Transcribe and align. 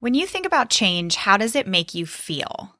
When 0.00 0.14
you 0.14 0.26
think 0.26 0.46
about 0.46 0.70
change, 0.70 1.16
how 1.16 1.36
does 1.36 1.56
it 1.56 1.66
make 1.66 1.92
you 1.92 2.06
feel? 2.06 2.76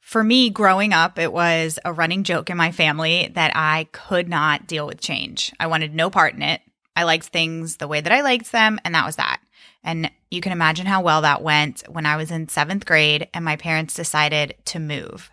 For 0.00 0.24
me, 0.24 0.50
growing 0.50 0.92
up, 0.92 1.16
it 1.16 1.32
was 1.32 1.78
a 1.84 1.92
running 1.92 2.24
joke 2.24 2.50
in 2.50 2.56
my 2.56 2.72
family 2.72 3.30
that 3.34 3.52
I 3.54 3.86
could 3.92 4.28
not 4.28 4.66
deal 4.66 4.84
with 4.84 5.00
change. 5.00 5.52
I 5.60 5.68
wanted 5.68 5.94
no 5.94 6.10
part 6.10 6.34
in 6.34 6.42
it. 6.42 6.60
I 6.96 7.04
liked 7.04 7.26
things 7.26 7.76
the 7.76 7.86
way 7.86 8.00
that 8.00 8.12
I 8.12 8.22
liked 8.22 8.50
them, 8.50 8.80
and 8.84 8.92
that 8.92 9.06
was 9.06 9.16
that. 9.16 9.40
And 9.84 10.10
you 10.32 10.40
can 10.40 10.50
imagine 10.50 10.86
how 10.86 11.00
well 11.00 11.22
that 11.22 11.42
went 11.42 11.84
when 11.88 12.06
I 12.06 12.16
was 12.16 12.32
in 12.32 12.48
seventh 12.48 12.86
grade 12.86 13.28
and 13.32 13.44
my 13.44 13.54
parents 13.54 13.94
decided 13.94 14.56
to 14.66 14.80
move. 14.80 15.30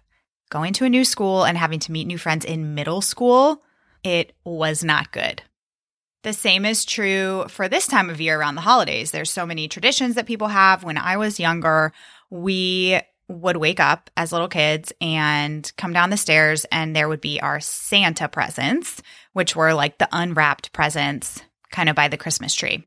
Going 0.51 0.73
to 0.73 0.85
a 0.85 0.89
new 0.89 1.03
school 1.03 1.43
and 1.43 1.57
having 1.57 1.79
to 1.79 1.91
meet 1.91 2.05
new 2.05 2.19
friends 2.19 2.45
in 2.45 2.75
middle 2.75 3.01
school, 3.01 3.63
it 4.03 4.33
was 4.43 4.83
not 4.83 5.11
good. 5.11 5.41
The 6.23 6.33
same 6.33 6.65
is 6.65 6.83
true 6.83 7.45
for 7.47 7.69
this 7.69 7.87
time 7.87 8.09
of 8.09 8.19
year 8.19 8.39
around 8.39 8.55
the 8.55 8.61
holidays. 8.61 9.11
There's 9.11 9.31
so 9.31 9.45
many 9.45 9.67
traditions 9.67 10.15
that 10.15 10.25
people 10.25 10.49
have. 10.49 10.83
When 10.83 10.97
I 10.97 11.15
was 11.15 11.39
younger, 11.39 11.93
we 12.29 12.99
would 13.29 13.57
wake 13.57 13.79
up 13.79 14.09
as 14.17 14.31
little 14.31 14.49
kids 14.49 14.91
and 14.99 15.71
come 15.77 15.93
down 15.93 16.09
the 16.09 16.17
stairs, 16.17 16.65
and 16.71 16.95
there 16.95 17.07
would 17.07 17.21
be 17.21 17.39
our 17.39 17.59
Santa 17.59 18.27
presents, 18.27 19.01
which 19.33 19.55
were 19.55 19.73
like 19.73 19.97
the 19.97 20.09
unwrapped 20.11 20.73
presents 20.73 21.41
kind 21.71 21.87
of 21.87 21.95
by 21.95 22.07
the 22.07 22.17
Christmas 22.17 22.53
tree. 22.53 22.85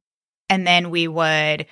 And 0.51 0.66
then 0.66 0.90
we 0.90 1.09
would 1.09 1.66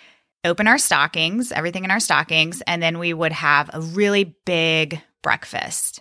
open 0.45 0.67
our 0.67 0.79
stockings, 0.79 1.53
everything 1.53 1.85
in 1.85 1.91
our 1.91 2.01
stockings, 2.01 2.63
and 2.63 2.83
then 2.83 2.99
we 2.99 3.13
would 3.13 3.33
have 3.33 3.69
a 3.73 3.81
really 3.81 4.37
big 4.47 5.03
breakfast. 5.23 6.01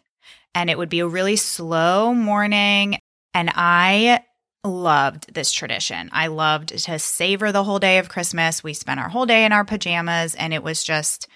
And 0.55 0.69
it 0.69 0.77
would 0.77 0.89
be 0.89 1.01
a 1.01 1.07
really 1.07 1.35
slow 1.35 2.13
morning. 2.13 2.99
And 3.33 3.51
I 3.53 4.23
loved 4.63 5.33
this 5.33 5.51
tradition. 5.51 6.09
I 6.11 6.27
loved 6.27 6.69
to 6.69 6.99
savor 6.99 7.51
the 7.51 7.63
whole 7.63 7.79
day 7.79 7.97
of 7.97 8.09
Christmas. 8.09 8.63
We 8.63 8.73
spent 8.73 8.99
our 8.99 9.09
whole 9.09 9.25
day 9.25 9.45
in 9.45 9.51
our 9.51 9.65
pajamas, 9.65 10.35
and 10.35 10.53
it 10.53 10.63
was 10.63 10.83
just 10.83 11.27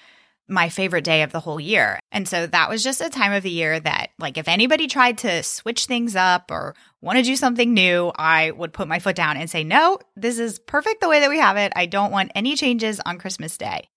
my 0.50 0.68
favorite 0.68 1.06
day 1.06 1.22
of 1.22 1.32
the 1.32 1.40
whole 1.40 1.60
year. 1.60 2.00
And 2.12 2.28
so 2.28 2.46
that 2.48 2.70
was 2.70 2.84
just 2.84 3.00
a 3.00 3.10
time 3.10 3.32
of 3.32 3.44
the 3.44 3.50
year 3.50 3.80
that, 3.80 4.10
like, 4.20 4.38
if 4.38 4.50
anybody 4.50 4.88
tried 4.88 5.18
to 5.20 5.42
switch 5.42 5.86
things 5.86 6.18
up 6.18 6.52
or 6.52 6.76
want 7.02 7.18
to 7.18 7.24
do 7.24 7.38
something 7.38 7.74
new, 7.74 8.12
I 8.18 8.52
would 8.52 8.74
put 8.74 8.90
my 8.90 9.00
foot 9.00 9.16
down 9.16 9.38
and 9.38 9.50
say, 9.50 9.64
no, 9.64 10.00
this 10.18 10.40
is 10.40 10.60
perfect 10.60 11.00
the 11.00 11.08
way 11.08 11.22
that 11.22 11.30
we 11.30 11.40
have 11.40 11.56
it. 11.56 11.72
I 11.76 11.86
don't 11.86 12.12
want 12.12 12.34
any 12.36 12.56
changes 12.58 13.00
on 13.06 13.20
Christmas 13.20 13.58
Day. 13.58 13.88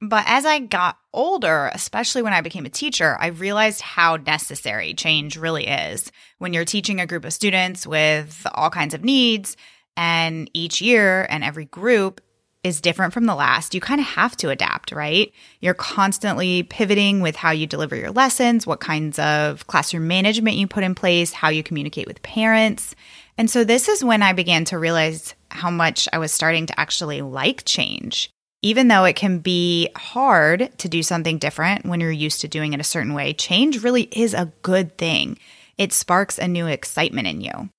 But 0.00 0.24
as 0.26 0.44
I 0.44 0.58
got 0.58 0.98
older, 1.14 1.70
especially 1.72 2.20
when 2.20 2.34
I 2.34 2.42
became 2.42 2.66
a 2.66 2.70
teacher, 2.70 3.16
I 3.18 3.28
realized 3.28 3.80
how 3.80 4.16
necessary 4.16 4.92
change 4.92 5.38
really 5.38 5.66
is 5.66 6.12
when 6.38 6.52
you're 6.52 6.66
teaching 6.66 7.00
a 7.00 7.06
group 7.06 7.24
of 7.24 7.32
students 7.32 7.86
with 7.86 8.46
all 8.54 8.68
kinds 8.68 8.92
of 8.92 9.04
needs. 9.04 9.56
And 9.96 10.50
each 10.52 10.82
year 10.82 11.26
and 11.30 11.42
every 11.42 11.64
group 11.64 12.20
is 12.62 12.82
different 12.82 13.14
from 13.14 13.24
the 13.24 13.34
last. 13.34 13.74
You 13.74 13.80
kind 13.80 14.00
of 14.00 14.06
have 14.08 14.36
to 14.38 14.50
adapt, 14.50 14.92
right? 14.92 15.32
You're 15.60 15.72
constantly 15.72 16.64
pivoting 16.64 17.20
with 17.22 17.36
how 17.36 17.52
you 17.52 17.66
deliver 17.66 17.96
your 17.96 18.10
lessons, 18.10 18.66
what 18.66 18.80
kinds 18.80 19.18
of 19.18 19.66
classroom 19.68 20.08
management 20.08 20.56
you 20.56 20.66
put 20.66 20.84
in 20.84 20.94
place, 20.94 21.32
how 21.32 21.48
you 21.48 21.62
communicate 21.62 22.06
with 22.06 22.22
parents. 22.22 22.94
And 23.38 23.48
so 23.48 23.64
this 23.64 23.88
is 23.88 24.04
when 24.04 24.20
I 24.20 24.32
began 24.32 24.64
to 24.66 24.78
realize 24.78 25.34
how 25.50 25.70
much 25.70 26.08
I 26.12 26.18
was 26.18 26.32
starting 26.32 26.66
to 26.66 26.78
actually 26.78 27.22
like 27.22 27.64
change 27.64 28.30
even 28.66 28.88
though 28.88 29.04
it 29.04 29.14
can 29.14 29.38
be 29.38 29.88
hard 29.94 30.76
to 30.78 30.88
do 30.88 31.00
something 31.00 31.38
different 31.38 31.86
when 31.86 32.00
you're 32.00 32.10
used 32.10 32.40
to 32.40 32.48
doing 32.48 32.72
it 32.72 32.80
a 32.80 32.84
certain 32.84 33.14
way, 33.14 33.32
change 33.32 33.84
really 33.84 34.08
is 34.10 34.34
a 34.34 34.52
good 34.62 34.98
thing. 34.98 35.38
It 35.78 35.92
sparks 35.92 36.36
a 36.36 36.48
new 36.48 36.66
excitement 36.66 37.28
in 37.28 37.40
you. 37.40 37.70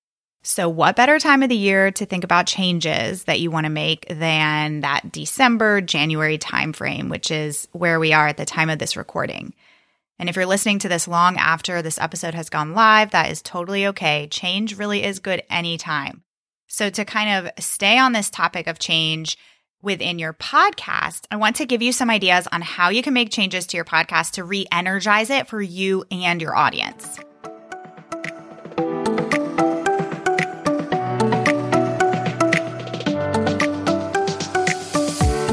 So, 0.42 0.66
what 0.66 0.96
better 0.96 1.18
time 1.18 1.42
of 1.42 1.50
the 1.50 1.56
year 1.56 1.90
to 1.90 2.06
think 2.06 2.24
about 2.24 2.46
changes 2.46 3.24
that 3.24 3.38
you 3.38 3.50
want 3.50 3.64
to 3.64 3.70
make 3.70 4.06
than 4.08 4.80
that 4.80 5.12
December, 5.12 5.82
January 5.82 6.38
timeframe, 6.38 7.10
which 7.10 7.30
is 7.30 7.68
where 7.72 8.00
we 8.00 8.14
are 8.14 8.28
at 8.28 8.38
the 8.38 8.46
time 8.46 8.70
of 8.70 8.78
this 8.78 8.96
recording? 8.96 9.52
And 10.18 10.30
if 10.30 10.36
you're 10.36 10.46
listening 10.46 10.78
to 10.78 10.88
this 10.88 11.06
long 11.06 11.36
after 11.36 11.82
this 11.82 11.98
episode 11.98 12.32
has 12.32 12.48
gone 12.48 12.72
live, 12.72 13.10
that 13.10 13.30
is 13.30 13.42
totally 13.42 13.86
okay. 13.88 14.26
Change 14.30 14.78
really 14.78 15.04
is 15.04 15.18
good 15.18 15.42
anytime. 15.50 16.22
So, 16.66 16.88
to 16.88 17.04
kind 17.04 17.46
of 17.46 17.62
stay 17.62 17.98
on 17.98 18.12
this 18.12 18.30
topic 18.30 18.66
of 18.68 18.78
change, 18.78 19.36
within 19.82 20.18
your 20.18 20.32
podcast, 20.32 21.26
I 21.30 21.36
want 21.36 21.56
to 21.56 21.66
give 21.66 21.82
you 21.82 21.92
some 21.92 22.10
ideas 22.10 22.48
on 22.50 22.62
how 22.62 22.88
you 22.90 23.02
can 23.02 23.14
make 23.14 23.30
changes 23.30 23.66
to 23.68 23.76
your 23.76 23.84
podcast 23.84 24.32
to 24.32 24.44
re 24.44 24.66
energize 24.72 25.30
it 25.30 25.46
for 25.46 25.60
you 25.60 26.04
and 26.10 26.42
your 26.42 26.56
audience. 26.56 27.18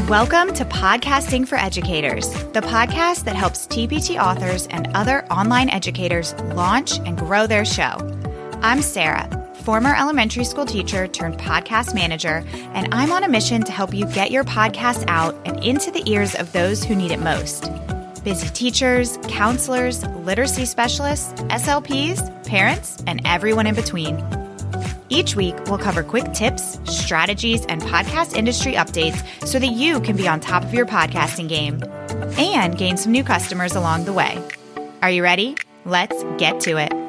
Welcome 0.09 0.53
to 0.53 0.65
Podcasting 0.65 1.47
for 1.47 1.55
Educators, 1.55 2.29
the 2.53 2.61
podcast 2.61 3.25
that 3.25 3.35
helps 3.35 3.67
TPT 3.67 4.21
authors 4.21 4.67
and 4.67 4.87
other 4.95 5.25
online 5.31 5.69
educators 5.69 6.33
launch 6.53 6.99
and 6.99 7.17
grow 7.17 7.47
their 7.47 7.65
show. 7.65 7.97
I'm 8.61 8.81
Sarah 8.81 9.44
former 9.65 9.95
elementary 9.95 10.43
school 10.43 10.65
teacher 10.65 11.07
turned 11.07 11.39
podcast 11.39 11.95
manager, 11.95 12.43
and 12.75 12.87
I'm 12.93 13.11
on 13.11 13.23
a 13.23 13.27
mission 13.27 13.63
to 13.63 13.71
help 13.71 13.95
you 13.95 14.05
get 14.05 14.29
your 14.29 14.43
podcast 14.43 15.03
out 15.07 15.35
and 15.43 15.61
into 15.63 15.89
the 15.89 16.07
ears 16.09 16.35
of 16.35 16.51
those 16.53 16.83
who 16.83 16.95
need 16.95 17.11
it 17.11 17.19
most 17.19 17.71
busy 18.23 18.47
teachers, 18.49 19.19
counselors, 19.27 20.03
literacy 20.03 20.65
specialists, 20.65 21.31
SLPs, 21.43 22.43
parents, 22.47 22.97
and 23.05 23.21
everyone 23.23 23.67
in 23.67 23.75
between. 23.75 24.23
Each 25.09 25.35
week, 25.35 25.55
we'll 25.67 25.77
cover 25.77 26.01
quick 26.01 26.33
tips, 26.33 26.79
strategies, 26.85 27.67
and 27.67 27.83
podcast 27.83 28.35
industry 28.35 28.73
updates 28.73 29.23
so 29.47 29.59
that 29.59 29.73
you 29.73 30.01
can 30.01 30.17
be 30.17 30.27
on 30.27 30.39
top 30.39 30.63
of 30.63 30.73
your 30.73 30.87
podcasting 30.87 31.47
game 31.47 31.83
and 32.39 32.75
gain 32.75 32.97
some 32.97 33.11
new 33.11 33.23
customers 33.23 33.75
along 33.75 34.05
the 34.05 34.13
way. 34.13 34.43
Are 35.03 35.11
you 35.11 35.21
ready? 35.21 35.55
Let's 35.85 36.23
get 36.39 36.61
to 36.61 36.77
it. 36.77 37.04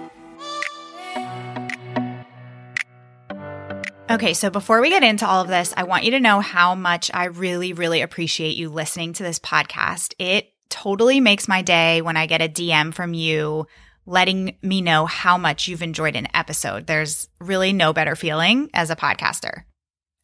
Okay, 4.16 4.32
so 4.32 4.48
before 4.48 4.80
we 4.80 4.88
get 4.88 5.02
into 5.02 5.26
all 5.26 5.42
of 5.42 5.48
this, 5.48 5.74
I 5.76 5.82
want 5.82 6.04
you 6.04 6.12
to 6.12 6.20
know 6.20 6.40
how 6.40 6.74
much 6.74 7.10
I 7.12 7.26
really, 7.26 7.74
really 7.74 8.00
appreciate 8.00 8.56
you 8.56 8.70
listening 8.70 9.12
to 9.12 9.22
this 9.22 9.38
podcast. 9.38 10.14
It 10.18 10.54
totally 10.70 11.20
makes 11.20 11.48
my 11.48 11.60
day 11.60 12.00
when 12.00 12.16
I 12.16 12.24
get 12.24 12.40
a 12.40 12.48
DM 12.48 12.94
from 12.94 13.12
you 13.12 13.66
letting 14.06 14.56
me 14.62 14.80
know 14.80 15.04
how 15.04 15.36
much 15.36 15.68
you've 15.68 15.82
enjoyed 15.82 16.16
an 16.16 16.28
episode. 16.32 16.86
There's 16.86 17.28
really 17.40 17.74
no 17.74 17.92
better 17.92 18.16
feeling 18.16 18.70
as 18.72 18.88
a 18.88 18.96
podcaster. 18.96 19.64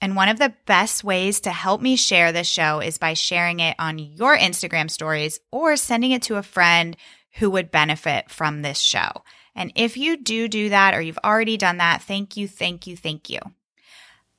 And 0.00 0.16
one 0.16 0.30
of 0.30 0.38
the 0.38 0.54
best 0.64 1.04
ways 1.04 1.40
to 1.40 1.50
help 1.50 1.82
me 1.82 1.96
share 1.96 2.32
this 2.32 2.48
show 2.48 2.80
is 2.80 2.96
by 2.96 3.12
sharing 3.12 3.60
it 3.60 3.76
on 3.78 3.98
your 3.98 4.34
Instagram 4.38 4.90
stories 4.90 5.38
or 5.50 5.76
sending 5.76 6.12
it 6.12 6.22
to 6.22 6.36
a 6.36 6.42
friend 6.42 6.96
who 7.34 7.50
would 7.50 7.70
benefit 7.70 8.30
from 8.30 8.62
this 8.62 8.78
show. 8.78 9.10
And 9.54 9.70
if 9.74 9.98
you 9.98 10.16
do 10.16 10.48
do 10.48 10.70
that 10.70 10.94
or 10.94 11.02
you've 11.02 11.18
already 11.22 11.58
done 11.58 11.76
that, 11.76 12.00
thank 12.00 12.38
you, 12.38 12.48
thank 12.48 12.86
you, 12.86 12.96
thank 12.96 13.28
you. 13.28 13.38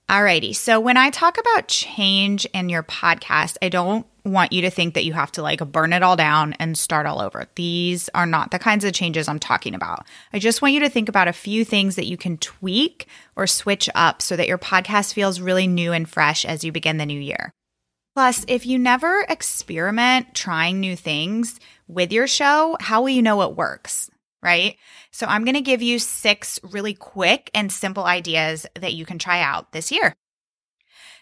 Alrighty. 0.09 0.55
So 0.55 0.79
when 0.79 0.97
I 0.97 1.09
talk 1.09 1.37
about 1.39 1.67
change 1.67 2.45
in 2.53 2.69
your 2.69 2.83
podcast, 2.83 3.57
I 3.61 3.69
don't 3.69 4.05
want 4.25 4.53
you 4.53 4.61
to 4.61 4.69
think 4.69 4.93
that 4.93 5.05
you 5.05 5.13
have 5.13 5.31
to 5.33 5.41
like 5.41 5.59
burn 5.71 5.91
it 5.91 6.03
all 6.03 6.15
down 6.15 6.53
and 6.53 6.77
start 6.77 7.05
all 7.05 7.21
over. 7.21 7.47
These 7.55 8.09
are 8.09 8.25
not 8.25 8.51
the 8.51 8.59
kinds 8.59 8.85
of 8.85 8.93
changes 8.93 9.27
I'm 9.27 9.39
talking 9.39 9.73
about. 9.73 10.05
I 10.31 10.39
just 10.39 10.61
want 10.61 10.73
you 10.73 10.81
to 10.81 10.89
think 10.89 11.09
about 11.09 11.27
a 11.27 11.33
few 11.33 11.65
things 11.65 11.95
that 11.95 12.05
you 12.05 12.17
can 12.17 12.37
tweak 12.37 13.07
or 13.35 13.47
switch 13.47 13.89
up 13.95 14.21
so 14.21 14.35
that 14.35 14.47
your 14.47 14.57
podcast 14.57 15.13
feels 15.13 15.41
really 15.41 15.67
new 15.67 15.93
and 15.93 16.07
fresh 16.07 16.45
as 16.45 16.63
you 16.63 16.71
begin 16.71 16.97
the 16.97 17.05
new 17.05 17.19
year. 17.19 17.51
Plus, 18.15 18.45
if 18.47 18.65
you 18.65 18.77
never 18.77 19.25
experiment 19.27 20.35
trying 20.35 20.79
new 20.79 20.95
things 20.95 21.59
with 21.87 22.13
your 22.13 22.27
show, 22.27 22.77
how 22.79 23.01
will 23.01 23.09
you 23.09 23.23
know 23.23 23.37
what 23.37 23.57
works? 23.57 24.11
Right? 24.43 24.77
So 25.11 25.25
I'm 25.25 25.45
going 25.45 25.55
to 25.55 25.61
give 25.61 25.81
you 25.81 25.97
six 25.99 26.59
really 26.63 26.93
quick 26.93 27.49
and 27.53 27.71
simple 27.71 28.03
ideas 28.03 28.65
that 28.75 28.93
you 28.93 29.05
can 29.05 29.17
try 29.17 29.41
out 29.41 29.71
this 29.71 29.91
year. 29.91 30.13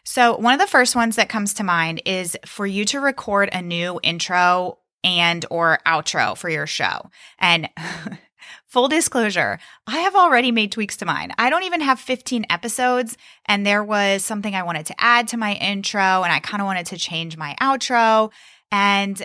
So, 0.04 0.36
one 0.36 0.54
of 0.56 0.60
the 0.60 0.66
first 0.66 0.96
ones 0.96 1.16
that 1.18 1.30
comes 1.30 1.54
to 1.56 1.64
mind 1.64 2.02
is 2.06 2.36
for 2.46 2.66
you 2.66 2.86
to 2.86 3.00
record 3.00 3.50
a 3.54 3.62
new 3.62 4.00
intro 4.02 4.80
and 5.04 5.46
or 5.52 5.80
outro 5.86 6.36
for 6.36 6.50
your 6.50 6.66
show. 6.66 7.12
And 7.38 7.70
full 8.66 8.88
disclosure, 8.88 9.60
I 9.86 10.00
have 10.00 10.16
already 10.16 10.52
made 10.52 10.72
tweaks 10.72 10.98
to 10.98 11.06
mine. 11.06 11.32
I 11.38 11.52
don't 11.52 11.64
even 11.64 11.82
have 11.82 12.00
15 12.00 12.48
episodes 12.50 13.16
and 13.46 13.66
there 13.66 13.84
was 13.84 14.26
something 14.26 14.56
I 14.56 14.64
wanted 14.64 14.88
to 14.88 14.96
add 15.00 15.28
to 15.30 15.38
my 15.38 15.54
intro 15.54 16.24
and 16.24 16.32
I 16.32 16.40
kind 16.40 16.62
of 16.62 16.66
wanted 16.66 16.88
to 16.88 16.98
change 16.98 17.38
my 17.38 17.56
outro 17.62 18.32
and 18.72 19.22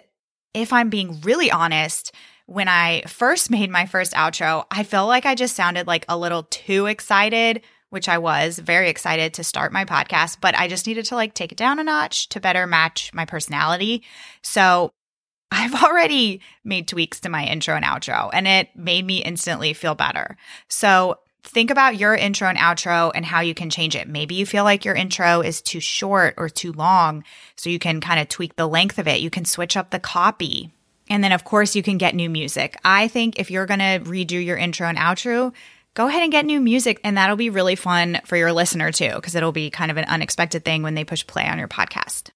if 0.52 0.72
I'm 0.72 0.88
being 0.88 1.20
really 1.20 1.50
honest, 1.50 2.12
when 2.46 2.68
I 2.68 3.02
first 3.06 3.50
made 3.50 3.70
my 3.70 3.86
first 3.86 4.12
outro, 4.12 4.64
I 4.70 4.84
felt 4.84 5.08
like 5.08 5.26
I 5.26 5.34
just 5.34 5.56
sounded 5.56 5.86
like 5.86 6.04
a 6.08 6.16
little 6.16 6.44
too 6.44 6.86
excited, 6.86 7.62
which 7.90 8.08
I 8.08 8.18
was 8.18 8.58
very 8.58 8.88
excited 8.88 9.34
to 9.34 9.44
start 9.44 9.72
my 9.72 9.84
podcast, 9.84 10.38
but 10.40 10.56
I 10.56 10.68
just 10.68 10.86
needed 10.86 11.04
to 11.06 11.16
like 11.16 11.34
take 11.34 11.52
it 11.52 11.58
down 11.58 11.80
a 11.80 11.84
notch 11.84 12.28
to 12.30 12.40
better 12.40 12.66
match 12.66 13.12
my 13.12 13.24
personality. 13.24 14.04
So 14.42 14.90
I've 15.50 15.82
already 15.82 16.40
made 16.64 16.88
tweaks 16.88 17.20
to 17.20 17.28
my 17.28 17.44
intro 17.44 17.76
and 17.76 17.84
outro, 17.84 18.30
and 18.32 18.48
it 18.48 18.68
made 18.76 19.06
me 19.06 19.18
instantly 19.18 19.72
feel 19.74 19.94
better. 19.94 20.36
So 20.68 21.18
think 21.44 21.70
about 21.70 21.96
your 21.96 22.14
intro 22.14 22.48
and 22.48 22.58
outro 22.58 23.12
and 23.14 23.24
how 23.24 23.40
you 23.40 23.54
can 23.54 23.70
change 23.70 23.94
it. 23.94 24.08
Maybe 24.08 24.34
you 24.34 24.44
feel 24.44 24.64
like 24.64 24.84
your 24.84 24.96
intro 24.96 25.40
is 25.40 25.62
too 25.62 25.80
short 25.80 26.34
or 26.36 26.48
too 26.48 26.72
long, 26.72 27.24
so 27.56 27.70
you 27.70 27.78
can 27.78 28.00
kind 28.00 28.20
of 28.20 28.28
tweak 28.28 28.56
the 28.56 28.68
length 28.68 28.98
of 28.98 29.06
it. 29.08 29.20
You 29.20 29.30
can 29.30 29.44
switch 29.44 29.76
up 29.76 29.90
the 29.90 30.00
copy. 30.00 30.72
And 31.08 31.22
then, 31.22 31.32
of 31.32 31.44
course, 31.44 31.76
you 31.76 31.82
can 31.82 31.98
get 31.98 32.14
new 32.14 32.28
music. 32.28 32.76
I 32.84 33.08
think 33.08 33.38
if 33.38 33.50
you're 33.50 33.66
going 33.66 33.80
to 33.80 34.00
redo 34.00 34.44
your 34.44 34.56
intro 34.56 34.88
and 34.88 34.98
outro, 34.98 35.54
go 35.94 36.08
ahead 36.08 36.22
and 36.22 36.32
get 36.32 36.44
new 36.44 36.60
music. 36.60 37.00
And 37.04 37.16
that'll 37.16 37.36
be 37.36 37.50
really 37.50 37.76
fun 37.76 38.20
for 38.24 38.36
your 38.36 38.52
listener 38.52 38.90
too, 38.92 39.14
because 39.14 39.34
it'll 39.34 39.52
be 39.52 39.70
kind 39.70 39.90
of 39.90 39.96
an 39.96 40.04
unexpected 40.06 40.64
thing 40.64 40.82
when 40.82 40.94
they 40.94 41.04
push 41.04 41.26
play 41.26 41.46
on 41.46 41.58
your 41.58 41.68
podcast. 41.68 42.30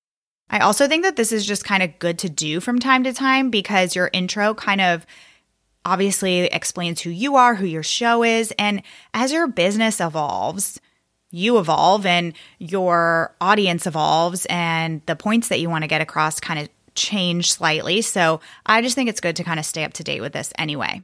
I 0.49 0.61
also 0.61 0.89
think 0.89 1.05
that 1.05 1.17
this 1.17 1.31
is 1.31 1.47
just 1.47 1.65
kind 1.65 1.83
of 1.83 1.99
good 1.99 2.19
to 2.21 2.29
do 2.29 2.61
from 2.61 2.79
time 2.79 3.05
to 3.05 3.13
time 3.13 3.51
because 3.51 3.95
your 3.95 4.11
intro 4.13 4.55
kind 4.55 4.81
of 4.81 5.07
obviously 5.85 6.41
explains 6.41 7.01
who 7.01 7.11
you 7.11 7.37
are, 7.37 7.55
who 7.55 7.67
your 7.67 7.83
show 7.83 8.23
is. 8.23 8.53
And 8.59 8.83
as 9.15 9.33
your 9.33 9.47
business 9.47 10.01
evolves, 10.01 10.81
you 11.31 11.59
evolve 11.59 12.05
and 12.05 12.35
your 12.59 13.37
audience 13.41 13.87
evolves, 13.87 14.47
and 14.47 15.01
the 15.07 15.15
points 15.15 15.49
that 15.49 15.61
you 15.61 15.71
want 15.71 15.85
to 15.85 15.89
get 15.89 16.01
across 16.01 16.41
kind 16.41 16.59
of 16.59 16.69
change 17.01 17.53
slightly. 17.53 18.03
So 18.03 18.41
I 18.67 18.83
just 18.83 18.95
think 18.95 19.09
it's 19.09 19.21
good 19.21 19.37
to 19.37 19.45
kind 19.45 19.59
of 19.59 19.67
stay 19.67 19.85
up 19.85 19.95
to 19.95 20.05
date 20.05 20.21
with 20.21 20.33
this 20.33 20.53
anyway. 20.59 21.03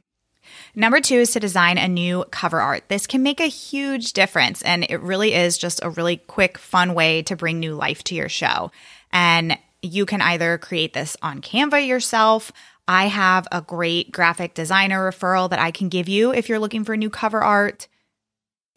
Number 0.75 1.01
two 1.01 1.15
is 1.15 1.31
to 1.31 1.39
design 1.39 1.77
a 1.77 1.87
new 1.87 2.23
cover 2.31 2.61
art. 2.61 2.83
This 2.87 3.07
can 3.07 3.23
make 3.23 3.39
a 3.39 3.47
huge 3.47 4.13
difference, 4.13 4.61
and 4.61 4.85
it 4.89 5.01
really 5.01 5.33
is 5.33 5.57
just 5.57 5.83
a 5.83 5.89
really 5.89 6.17
quick, 6.17 6.57
fun 6.57 6.93
way 6.93 7.21
to 7.23 7.35
bring 7.35 7.59
new 7.59 7.73
life 7.73 8.03
to 8.05 8.15
your 8.15 8.29
show. 8.29 8.71
And 9.11 9.57
you 9.81 10.05
can 10.05 10.21
either 10.21 10.57
create 10.57 10.93
this 10.93 11.17
on 11.21 11.41
Canva 11.41 11.85
yourself. 11.85 12.51
I 12.87 13.07
have 13.07 13.47
a 13.51 13.61
great 13.61 14.11
graphic 14.11 14.53
designer 14.53 15.09
referral 15.09 15.49
that 15.49 15.59
I 15.59 15.71
can 15.71 15.89
give 15.89 16.07
you 16.07 16.33
if 16.33 16.47
you're 16.47 16.59
looking 16.59 16.83
for 16.83 16.95
new 16.95 17.09
cover 17.09 17.41
art. 17.41 17.87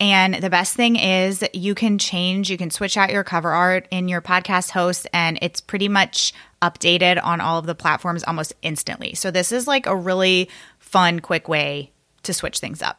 And 0.00 0.36
the 0.36 0.48
best 0.48 0.74
thing 0.74 0.96
is 0.96 1.44
you 1.52 1.74
can 1.74 1.98
change, 1.98 2.50
you 2.50 2.56
can 2.56 2.70
switch 2.70 2.96
out 2.96 3.12
your 3.12 3.22
cover 3.22 3.50
art 3.50 3.86
in 3.90 4.08
your 4.08 4.22
podcast 4.22 4.70
host, 4.70 5.06
and 5.12 5.38
it's 5.42 5.60
pretty 5.60 5.88
much 5.88 6.32
updated 6.62 7.22
on 7.22 7.40
all 7.42 7.58
of 7.58 7.66
the 7.66 7.74
platforms 7.74 8.24
almost 8.24 8.54
instantly. 8.62 9.14
So, 9.14 9.30
this 9.30 9.52
is 9.52 9.66
like 9.66 9.84
a 9.84 9.94
really 9.94 10.48
fun, 10.78 11.20
quick 11.20 11.48
way 11.48 11.92
to 12.22 12.32
switch 12.32 12.60
things 12.60 12.80
up. 12.80 12.98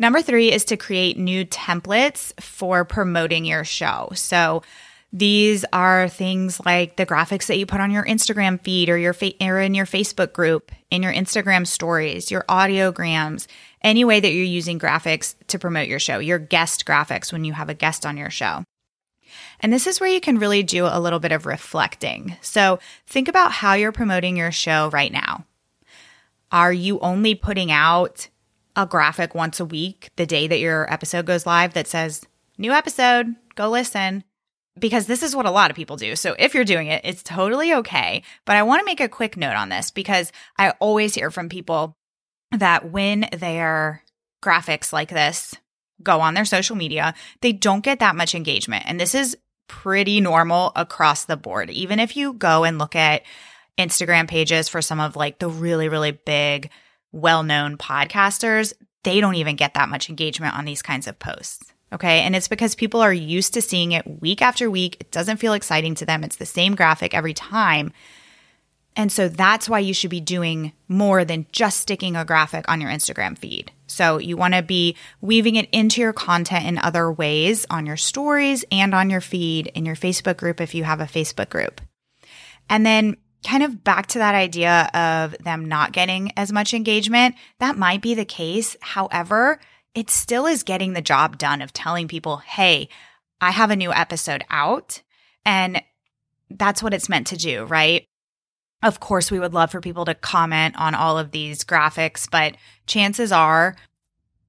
Number 0.00 0.20
three 0.20 0.52
is 0.52 0.64
to 0.66 0.76
create 0.76 1.16
new 1.18 1.44
templates 1.44 2.38
for 2.40 2.84
promoting 2.84 3.44
your 3.44 3.64
show. 3.64 4.10
So, 4.14 4.62
these 5.12 5.64
are 5.72 6.08
things 6.08 6.60
like 6.66 6.96
the 6.96 7.06
graphics 7.06 7.46
that 7.46 7.56
you 7.56 7.64
put 7.64 7.80
on 7.80 7.90
your 7.90 8.04
Instagram 8.04 8.60
feed 8.60 8.90
or 8.90 8.98
your 8.98 9.14
fa- 9.14 9.32
or 9.40 9.58
in 9.58 9.74
your 9.74 9.86
Facebook 9.86 10.34
group, 10.34 10.70
in 10.90 11.02
your 11.02 11.12
Instagram 11.12 11.66
stories, 11.66 12.30
your 12.30 12.44
audiograms, 12.48 13.46
any 13.82 14.04
way 14.04 14.20
that 14.20 14.32
you're 14.32 14.44
using 14.44 14.78
graphics 14.78 15.34
to 15.46 15.58
promote 15.58 15.88
your 15.88 15.98
show, 15.98 16.18
your 16.18 16.38
guest 16.38 16.84
graphics 16.84 17.32
when 17.32 17.44
you 17.44 17.54
have 17.54 17.70
a 17.70 17.74
guest 17.74 18.04
on 18.04 18.18
your 18.18 18.28
show. 18.28 18.64
And 19.60 19.72
this 19.72 19.86
is 19.86 19.98
where 19.98 20.10
you 20.10 20.20
can 20.20 20.38
really 20.38 20.62
do 20.62 20.86
a 20.86 21.00
little 21.00 21.20
bit 21.20 21.32
of 21.32 21.46
reflecting. 21.46 22.36
So, 22.40 22.78
think 23.06 23.28
about 23.28 23.52
how 23.52 23.74
you're 23.74 23.92
promoting 23.92 24.36
your 24.36 24.52
show 24.52 24.90
right 24.90 25.12
now. 25.12 25.44
Are 26.52 26.72
you 26.72 26.98
only 27.00 27.34
putting 27.34 27.70
out 27.70 28.28
a 28.76 28.86
graphic 28.86 29.34
once 29.34 29.58
a 29.58 29.64
week 29.64 30.10
the 30.16 30.26
day 30.26 30.46
that 30.46 30.60
your 30.60 30.90
episode 30.92 31.26
goes 31.26 31.46
live 31.46 31.74
that 31.74 31.86
says, 31.86 32.26
new 32.56 32.72
episode, 32.72 33.34
go 33.54 33.68
listen? 33.68 34.24
Because 34.78 35.06
this 35.06 35.22
is 35.22 35.34
what 35.34 35.46
a 35.46 35.50
lot 35.50 35.70
of 35.70 35.76
people 35.76 35.96
do. 35.96 36.16
So 36.16 36.34
if 36.38 36.54
you're 36.54 36.64
doing 36.64 36.88
it, 36.88 37.02
it's 37.04 37.22
totally 37.22 37.74
okay. 37.74 38.22
But 38.44 38.56
I 38.56 38.62
want 38.62 38.80
to 38.80 38.86
make 38.86 39.00
a 39.00 39.08
quick 39.08 39.36
note 39.36 39.56
on 39.56 39.68
this 39.68 39.90
because 39.90 40.32
I 40.58 40.70
always 40.80 41.14
hear 41.14 41.30
from 41.30 41.48
people 41.48 41.96
that 42.52 42.90
when 42.90 43.28
their 43.36 44.02
graphics 44.42 44.92
like 44.92 45.10
this 45.10 45.54
go 46.02 46.20
on 46.20 46.34
their 46.34 46.44
social 46.44 46.76
media, 46.76 47.14
they 47.40 47.52
don't 47.52 47.84
get 47.84 48.00
that 48.00 48.16
much 48.16 48.34
engagement. 48.34 48.84
And 48.86 49.00
this 49.00 49.14
is 49.14 49.36
pretty 49.68 50.20
normal 50.20 50.72
across 50.76 51.24
the 51.24 51.36
board. 51.36 51.70
Even 51.70 52.00
if 52.00 52.16
you 52.16 52.32
go 52.32 52.64
and 52.64 52.78
look 52.78 52.96
at 52.96 53.22
Instagram 53.78 54.28
pages 54.28 54.68
for 54.68 54.82
some 54.82 55.00
of 55.00 55.16
like 55.16 55.38
the 55.38 55.48
really, 55.48 55.88
really 55.88 56.12
big, 56.12 56.70
well 57.12 57.42
known 57.42 57.76
podcasters, 57.76 58.72
they 59.04 59.20
don't 59.20 59.36
even 59.36 59.56
get 59.56 59.74
that 59.74 59.88
much 59.88 60.08
engagement 60.08 60.56
on 60.56 60.64
these 60.64 60.82
kinds 60.82 61.06
of 61.06 61.18
posts. 61.18 61.72
Okay. 61.92 62.20
And 62.20 62.36
it's 62.36 62.48
because 62.48 62.74
people 62.74 63.00
are 63.00 63.12
used 63.12 63.54
to 63.54 63.62
seeing 63.62 63.92
it 63.92 64.20
week 64.20 64.42
after 64.42 64.70
week. 64.70 64.96
It 65.00 65.10
doesn't 65.10 65.38
feel 65.38 65.54
exciting 65.54 65.94
to 65.96 66.06
them. 66.06 66.22
It's 66.22 66.36
the 66.36 66.46
same 66.46 66.74
graphic 66.74 67.14
every 67.14 67.34
time. 67.34 67.92
And 68.94 69.12
so 69.12 69.28
that's 69.28 69.68
why 69.68 69.78
you 69.78 69.94
should 69.94 70.10
be 70.10 70.20
doing 70.20 70.72
more 70.88 71.24
than 71.24 71.46
just 71.52 71.78
sticking 71.78 72.16
a 72.16 72.24
graphic 72.24 72.68
on 72.68 72.80
your 72.80 72.90
Instagram 72.90 73.38
feed. 73.38 73.70
So 73.86 74.18
you 74.18 74.36
want 74.36 74.54
to 74.54 74.62
be 74.62 74.96
weaving 75.20 75.54
it 75.54 75.68
into 75.70 76.00
your 76.00 76.12
content 76.12 76.66
in 76.66 76.78
other 76.78 77.10
ways 77.10 77.64
on 77.70 77.86
your 77.86 77.96
stories 77.96 78.64
and 78.72 78.94
on 78.94 79.08
your 79.08 79.20
feed 79.20 79.68
in 79.68 79.86
your 79.86 79.94
Facebook 79.94 80.36
group 80.36 80.60
if 80.60 80.74
you 80.74 80.82
have 80.82 81.00
a 81.00 81.04
Facebook 81.04 81.48
group. 81.48 81.80
And 82.68 82.84
then 82.84 83.16
kind 83.46 83.62
of 83.62 83.84
back 83.84 84.08
to 84.08 84.18
that 84.18 84.34
idea 84.34 84.90
of 84.92 85.38
them 85.38 85.66
not 85.66 85.92
getting 85.92 86.32
as 86.36 86.52
much 86.52 86.74
engagement, 86.74 87.36
that 87.60 87.78
might 87.78 88.02
be 88.02 88.14
the 88.14 88.24
case. 88.24 88.76
However, 88.80 89.60
it 89.94 90.10
still 90.10 90.46
is 90.46 90.62
getting 90.62 90.92
the 90.92 91.02
job 91.02 91.38
done 91.38 91.62
of 91.62 91.72
telling 91.72 92.08
people, 92.08 92.38
hey, 92.38 92.88
I 93.40 93.50
have 93.50 93.70
a 93.70 93.76
new 93.76 93.92
episode 93.92 94.44
out. 94.50 95.02
And 95.44 95.82
that's 96.50 96.82
what 96.82 96.94
it's 96.94 97.08
meant 97.08 97.28
to 97.28 97.36
do, 97.36 97.64
right? 97.64 98.04
Of 98.82 99.00
course, 99.00 99.30
we 99.30 99.40
would 99.40 99.54
love 99.54 99.70
for 99.70 99.80
people 99.80 100.04
to 100.04 100.14
comment 100.14 100.76
on 100.78 100.94
all 100.94 101.18
of 101.18 101.32
these 101.32 101.64
graphics, 101.64 102.30
but 102.30 102.56
chances 102.86 103.32
are 103.32 103.76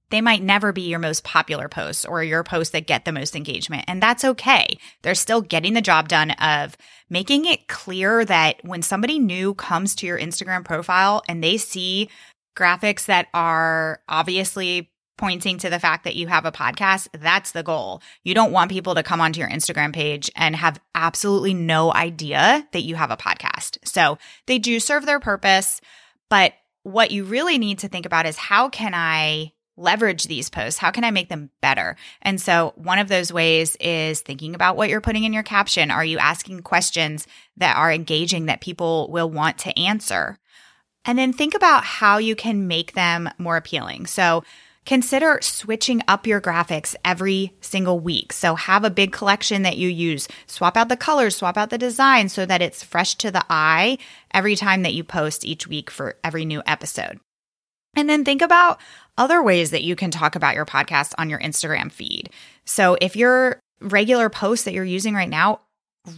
they 0.10 0.22
might 0.22 0.44
never 0.44 0.72
be 0.72 0.82
your 0.82 1.00
most 1.00 1.24
popular 1.24 1.68
posts 1.68 2.06
or 2.06 2.24
your 2.24 2.44
posts 2.44 2.72
that 2.74 2.88
get 2.88 3.06
the 3.06 3.12
most 3.12 3.36
engagement. 3.36 3.86
And 3.88 4.02
that's 4.02 4.26
okay. 4.26 4.78
They're 5.02 5.16
still 5.16 5.42
getting 5.42 5.74
the 5.74 5.82
job 5.82 6.08
done 6.08 6.32
of 6.32 6.78
making 7.10 7.46
it 7.46 7.68
clear 7.68 8.26
that 8.26 8.64
when 8.64 8.82
somebody 8.82 9.20
new 9.20 9.54
comes 9.54 9.96
to 9.96 10.08
your 10.08 10.20
Instagram 10.20 10.66
profile 10.66 11.24
and 11.28 11.44
they 11.44 11.58
see 11.58 12.10
graphics 12.56 13.06
that 13.06 13.28
are 13.34 14.02
obviously 14.10 14.90
pointing 15.20 15.58
to 15.60 15.70
the 15.70 15.80
fact 15.80 16.06
that 16.06 16.16
you 16.16 16.28
have 16.28 16.46
a 16.46 16.52
podcast, 16.52 17.10
that's 17.14 17.52
the 17.52 17.62
goal. 17.62 18.02
You 18.24 18.34
don't 18.34 18.54
want 18.54 18.72
people 18.72 18.96
to 18.96 19.04
come 19.04 19.20
onto 19.20 19.40
your 19.40 19.50
Instagram 19.50 19.94
page 19.94 20.32
and 20.36 20.56
have 20.56 20.80
absolutely 20.96 21.54
no 21.54 21.94
idea 21.94 22.68
that 22.72 22.84
you 22.84 22.96
have 22.96 23.12
a 23.12 23.18
podcast. 23.18 23.78
So 23.84 24.18
they 24.48 24.58
do 24.58 24.80
serve 24.80 25.06
their 25.06 25.20
purpose, 25.20 25.82
but 26.30 26.54
what 26.84 27.12
you 27.12 27.26
really 27.26 27.58
need 27.58 27.80
to 27.80 27.90
think 27.90 28.06
about 28.06 28.26
is 28.26 28.38
how 28.38 28.70
can 28.70 28.94
I 28.96 29.52
leverage 29.76 30.24
these 30.24 30.50
posts? 30.50 30.80
How 30.80 30.92
can 30.92 31.04
I 31.04 31.12
make 31.12 31.30
them 31.30 31.50
better? 31.62 31.98
And 32.22 32.40
so 32.40 32.74
one 32.76 33.00
of 33.00 33.10
those 33.10 33.32
ways 33.32 33.76
is 33.78 34.22
thinking 34.22 34.56
about 34.56 34.78
what 34.78 34.90
you're 34.90 35.02
putting 35.02 35.26
in 35.26 35.34
your 35.34 35.44
caption. 35.44 35.92
Are 35.92 36.06
you 36.06 36.18
asking 36.18 36.62
questions 36.62 37.28
that 37.58 37.78
are 37.78 37.92
engaging 37.92 38.46
that 38.46 38.62
people 38.62 39.10
will 39.12 39.30
want 39.30 39.58
to 39.60 39.78
answer? 39.78 40.40
And 41.06 41.18
then 41.18 41.34
think 41.34 41.56
about 41.56 41.84
how 41.84 42.18
you 42.18 42.36
can 42.36 42.68
make 42.68 42.94
them 42.94 43.30
more 43.38 43.58
appealing. 43.58 44.06
So 44.06 44.44
Consider 44.86 45.40
switching 45.42 46.02
up 46.08 46.26
your 46.26 46.42
graphics 46.42 46.96
every 47.06 47.54
single 47.62 48.00
week. 48.00 48.34
So 48.34 48.56
have 48.56 48.84
a 48.84 48.90
big 48.90 49.12
collection 49.12 49.62
that 49.64 49.78
you 49.78 49.88
use. 49.88 50.28
Swap 50.48 50.76
out 50.76 50.90
the 50.90 50.98
colors, 50.98 51.36
swap 51.36 51.58
out 51.58 51.70
the 51.70 51.78
design 51.78 52.30
so 52.30 52.46
that 52.46 52.62
it's 52.62 52.84
fresh 52.84 53.16
to 53.16 53.30
the 53.30 53.46
eye 53.50 53.98
every 54.34 54.56
time 54.56 54.82
that 54.84 54.94
you 54.94 55.04
post 55.04 55.46
each 55.46 55.68
week 55.68 55.92
for 55.92 56.18
every 56.24 56.46
new 56.46 56.64
episode. 56.66 57.20
And 57.96 58.10
then 58.10 58.24
think 58.24 58.42
about 58.42 58.80
other 59.18 59.44
ways 59.44 59.72
that 59.72 59.84
you 59.84 59.96
can 59.96 60.12
talk 60.12 60.36
about 60.36 60.56
your 60.56 60.66
podcast 60.66 61.14
on 61.18 61.30
your 61.30 61.40
Instagram 61.40 61.92
feed. 61.92 62.30
So 62.66 62.98
if 63.02 63.16
your 63.16 63.60
regular 63.82 64.30
posts 64.30 64.66
that 64.66 64.74
you're 64.74 64.84
using 64.84 65.14
right 65.14 65.30
now 65.30 65.62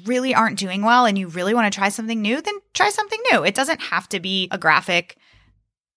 really 0.06 0.34
aren't 0.36 0.60
doing 0.60 0.84
well 0.84 1.06
and 1.06 1.18
you 1.18 1.28
really 1.28 1.54
want 1.54 1.72
to 1.72 1.78
try 1.78 1.90
something 1.90 2.22
new, 2.22 2.42
then 2.42 2.56
try 2.74 2.90
something 2.90 3.20
new. 3.32 3.44
It 3.44 3.56
doesn't 3.56 3.82
have 3.82 4.08
to 4.10 4.20
be 4.20 4.48
a 4.52 4.58
graphic 4.58 5.18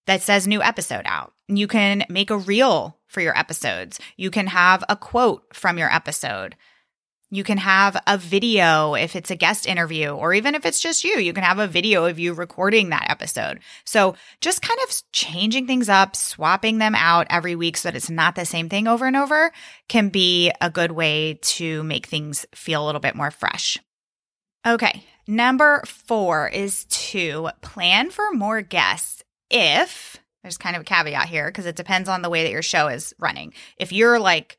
that 0.07 0.21
says 0.21 0.47
new 0.47 0.61
episode 0.61 1.05
out. 1.05 1.33
You 1.47 1.67
can 1.67 2.03
make 2.09 2.29
a 2.29 2.37
reel 2.37 2.97
for 3.07 3.21
your 3.21 3.37
episodes. 3.37 3.99
You 4.17 4.31
can 4.31 4.47
have 4.47 4.83
a 4.89 4.95
quote 4.95 5.53
from 5.53 5.77
your 5.77 5.93
episode. 5.93 6.55
You 7.31 7.43
can 7.43 7.57
have 7.57 8.01
a 8.07 8.17
video 8.17 8.93
if 8.93 9.15
it's 9.15 9.31
a 9.31 9.35
guest 9.35 9.67
interview, 9.67 10.09
or 10.09 10.33
even 10.33 10.53
if 10.53 10.65
it's 10.65 10.79
just 10.79 11.03
you, 11.03 11.17
you 11.17 11.33
can 11.33 11.43
have 11.43 11.59
a 11.59 11.67
video 11.67 12.05
of 12.05 12.19
you 12.19 12.33
recording 12.33 12.89
that 12.89 13.09
episode. 13.09 13.59
So 13.83 14.15
just 14.41 14.61
kind 14.61 14.79
of 14.87 15.01
changing 15.11 15.65
things 15.65 15.89
up, 15.89 16.15
swapping 16.15 16.77
them 16.77 16.93
out 16.95 17.27
every 17.29 17.55
week 17.55 17.77
so 17.77 17.89
that 17.89 17.95
it's 17.95 18.11
not 18.11 18.35
the 18.35 18.45
same 18.45 18.69
thing 18.69 18.87
over 18.87 19.05
and 19.05 19.17
over 19.17 19.51
can 19.89 20.09
be 20.09 20.51
a 20.61 20.69
good 20.69 20.91
way 20.91 21.39
to 21.41 21.83
make 21.83 22.05
things 22.05 22.45
feel 22.53 22.83
a 22.83 22.85
little 22.85 23.01
bit 23.01 23.15
more 23.15 23.31
fresh. 23.31 23.79
Okay. 24.65 25.03
Number 25.27 25.81
four 25.87 26.47
is 26.47 26.85
to 26.85 27.49
plan 27.61 28.11
for 28.11 28.31
more 28.31 28.61
guests 28.61 29.23
if 29.49 30.17
there's 30.41 30.57
kind 30.57 30.75
of 30.75 30.83
a 30.83 30.85
caveat 30.85 31.27
here 31.27 31.47
because 31.47 31.65
it 31.65 31.75
depends 31.75 32.07
on 32.07 32.21
the 32.21 32.29
way 32.29 32.43
that 32.43 32.51
your 32.51 32.61
show 32.61 32.87
is 32.87 33.13
running. 33.19 33.53
If 33.77 33.91
you're 33.91 34.19
like 34.19 34.57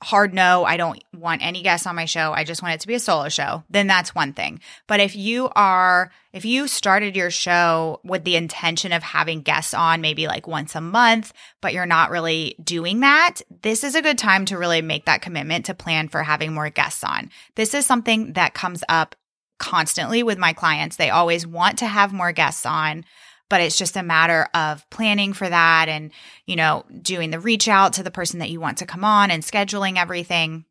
hard 0.00 0.32
no, 0.32 0.64
I 0.64 0.76
don't 0.76 1.02
want 1.12 1.44
any 1.44 1.62
guests 1.62 1.86
on 1.86 1.96
my 1.96 2.04
show. 2.04 2.32
I 2.32 2.44
just 2.44 2.62
want 2.62 2.74
it 2.74 2.80
to 2.82 2.86
be 2.86 2.94
a 2.94 3.00
solo 3.00 3.28
show, 3.28 3.64
then 3.68 3.86
that's 3.86 4.14
one 4.14 4.32
thing. 4.32 4.60
But 4.86 5.00
if 5.00 5.16
you 5.16 5.48
are, 5.56 6.12
if 6.32 6.44
you 6.44 6.68
started 6.68 7.16
your 7.16 7.30
show 7.30 8.00
with 8.04 8.24
the 8.24 8.36
intention 8.36 8.92
of 8.92 9.02
having 9.02 9.42
guests 9.42 9.74
on 9.74 10.00
maybe 10.00 10.28
like 10.28 10.46
once 10.46 10.76
a 10.76 10.80
month, 10.80 11.32
but 11.60 11.72
you're 11.72 11.86
not 11.86 12.10
really 12.10 12.54
doing 12.62 13.00
that, 13.00 13.40
this 13.62 13.82
is 13.82 13.94
a 13.94 14.02
good 14.02 14.18
time 14.18 14.44
to 14.46 14.58
really 14.58 14.82
make 14.82 15.06
that 15.06 15.22
commitment 15.22 15.66
to 15.66 15.74
plan 15.74 16.08
for 16.08 16.22
having 16.22 16.52
more 16.52 16.70
guests 16.70 17.02
on. 17.02 17.30
This 17.56 17.74
is 17.74 17.84
something 17.84 18.34
that 18.34 18.54
comes 18.54 18.84
up 18.88 19.16
constantly 19.58 20.22
with 20.22 20.38
my 20.38 20.52
clients. 20.52 20.96
They 20.96 21.10
always 21.10 21.44
want 21.44 21.78
to 21.78 21.86
have 21.86 22.12
more 22.12 22.30
guests 22.30 22.64
on 22.64 23.04
but 23.48 23.60
it's 23.60 23.78
just 23.78 23.96
a 23.96 24.02
matter 24.02 24.48
of 24.54 24.88
planning 24.90 25.32
for 25.32 25.48
that 25.48 25.88
and, 25.88 26.10
you 26.46 26.56
know, 26.56 26.84
doing 27.02 27.30
the 27.30 27.40
reach 27.40 27.68
out 27.68 27.94
to 27.94 28.02
the 28.02 28.10
person 28.10 28.40
that 28.40 28.50
you 28.50 28.60
want 28.60 28.78
to 28.78 28.86
come 28.86 29.04
on 29.04 29.30
and 29.30 29.42
scheduling 29.42 29.96
everything. 29.96 30.64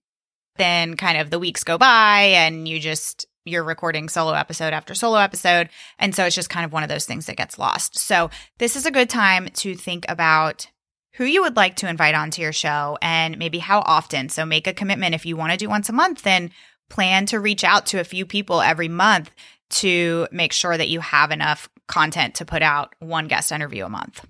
Then 0.58 0.96
kind 0.96 1.20
of 1.20 1.30
the 1.30 1.40
weeks 1.40 1.64
go 1.64 1.78
by 1.78 2.32
and 2.36 2.68
you 2.68 2.80
just, 2.80 3.28
you're 3.46 3.64
recording 3.64 4.10
solo 4.10 4.34
episode 4.34 4.74
after 4.74 4.94
solo 4.94 5.18
episode. 5.18 5.70
And 6.00 6.16
so 6.16 6.26
it's 6.26 6.36
just 6.36 6.50
kind 6.50 6.66
of 6.66 6.74
one 6.74 6.84
of 6.84 6.90
those 6.90 7.06
things 7.06 7.28
that 7.28 7.38
gets 7.38 7.60
lost. 7.60 7.98
So 7.98 8.30
this 8.58 8.76
is 8.76 8.86
a 8.86 8.92
good 8.92 9.10
time 9.10 9.50
to 9.56 9.76
think 9.76 10.06
about 10.10 10.68
who 11.14 11.26
you 11.26 11.42
would 11.42 11.56
like 11.56 11.76
to 11.78 11.90
invite 11.90 12.16
onto 12.16 12.42
your 12.42 12.54
show 12.54 12.98
and 13.02 13.38
maybe 13.38 13.58
how 13.60 13.80
often. 13.80 14.30
So 14.30 14.46
make 14.46 14.68
a 14.68 14.74
commitment. 14.74 15.16
If 15.16 15.26
you 15.26 15.36
want 15.36 15.52
to 15.52 15.58
do 15.58 15.70
once 15.70 15.90
a 15.90 15.94
month, 15.94 16.22
then 16.24 16.52
plan 16.90 17.26
to 17.28 17.40
reach 17.40 17.64
out 17.64 17.88
to 17.88 18.00
a 18.00 18.04
few 18.04 18.26
people 18.26 18.62
every 18.62 18.88
month 18.88 19.32
to 19.70 20.28
make 20.32 20.54
sure 20.54 20.78
that 20.78 20.90
you 20.90 21.00
have 21.02 21.32
enough 21.32 21.70
content 21.88 22.36
to 22.36 22.46
put 22.46 22.62
out 22.62 22.94
one 23.00 23.28
guest 23.28 23.52
interview 23.52 23.86
a 23.86 23.90
month. 23.90 24.26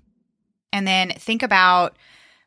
And 0.72 0.86
then 0.86 1.10
think 1.10 1.42
about 1.42 1.96